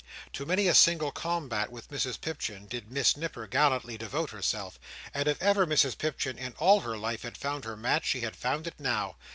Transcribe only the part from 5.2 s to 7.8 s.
if ever Mrs Pipchin in all her life had found her